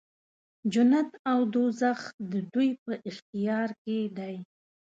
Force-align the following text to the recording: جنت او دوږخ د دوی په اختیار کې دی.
جنت 0.73 1.09
او 1.31 1.39
دوږخ 1.53 1.99
د 2.31 2.33
دوی 2.53 2.69
په 2.83 2.93
اختیار 3.09 3.69
کې 3.83 3.97
دی. 4.17 4.35